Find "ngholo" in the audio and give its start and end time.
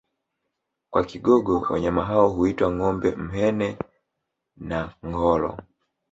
5.05-5.57